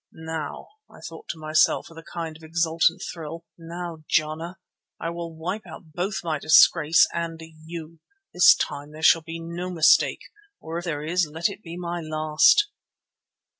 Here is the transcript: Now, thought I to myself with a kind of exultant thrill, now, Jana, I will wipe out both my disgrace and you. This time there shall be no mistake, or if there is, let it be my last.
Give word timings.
Now, 0.13 0.69
thought 1.07 1.27
I 1.29 1.31
to 1.33 1.37
myself 1.37 1.85
with 1.87 1.97
a 1.99 2.11
kind 2.11 2.35
of 2.35 2.41
exultant 2.41 3.03
thrill, 3.13 3.45
now, 3.55 3.99
Jana, 4.09 4.57
I 4.99 5.11
will 5.11 5.35
wipe 5.37 5.67
out 5.67 5.93
both 5.93 6.23
my 6.23 6.39
disgrace 6.39 7.05
and 7.13 7.39
you. 7.65 7.99
This 8.33 8.55
time 8.55 8.93
there 8.93 9.03
shall 9.03 9.21
be 9.21 9.39
no 9.39 9.69
mistake, 9.69 10.21
or 10.59 10.79
if 10.79 10.85
there 10.85 11.03
is, 11.05 11.27
let 11.27 11.49
it 11.49 11.61
be 11.61 11.77
my 11.77 12.01
last. 12.01 12.67